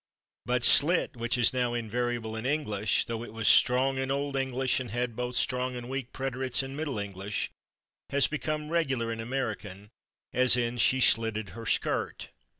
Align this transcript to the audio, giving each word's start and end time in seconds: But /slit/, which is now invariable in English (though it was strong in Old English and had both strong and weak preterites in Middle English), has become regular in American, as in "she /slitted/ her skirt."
But 0.47 0.63
/slit/, 0.63 1.15
which 1.15 1.37
is 1.37 1.53
now 1.53 1.75
invariable 1.75 2.35
in 2.35 2.43
English 2.43 3.05
(though 3.05 3.21
it 3.23 3.31
was 3.31 3.47
strong 3.47 3.99
in 3.99 4.09
Old 4.09 4.35
English 4.35 4.79
and 4.79 4.89
had 4.89 5.15
both 5.15 5.35
strong 5.35 5.75
and 5.75 5.87
weak 5.87 6.11
preterites 6.11 6.63
in 6.63 6.75
Middle 6.75 6.97
English), 6.97 7.51
has 8.09 8.25
become 8.25 8.71
regular 8.71 9.11
in 9.11 9.19
American, 9.19 9.91
as 10.33 10.57
in 10.57 10.79
"she 10.79 10.97
/slitted/ 11.01 11.49
her 11.49 11.67
skirt." 11.67 12.31